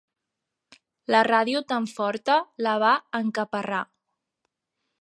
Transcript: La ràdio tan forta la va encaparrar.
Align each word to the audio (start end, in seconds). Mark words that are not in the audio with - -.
La 1.15 1.21
ràdio 1.27 1.61
tan 1.73 1.85
forta 1.93 2.39
la 2.69 2.75
va 2.87 2.91
encaparrar. 3.21 3.85